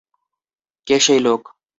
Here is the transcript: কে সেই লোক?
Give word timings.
কে 0.87 0.97
সেই 0.99 1.19
লোক? 1.19 1.41